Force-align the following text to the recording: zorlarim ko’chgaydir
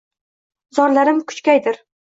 zorlarim 0.79 1.21
ko’chgaydir 1.33 1.83